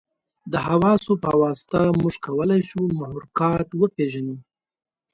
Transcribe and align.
د 0.51 0.53
حواسو 0.67 1.13
په 1.23 1.31
واسطه 1.41 1.79
موږ 1.99 2.13
کولای 2.25 2.61
شو 2.69 2.81
محرکات 2.99 3.67
وپېژنو. 3.81 4.35